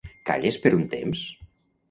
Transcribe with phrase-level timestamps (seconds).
[0.29, 1.23] Calles per un temps?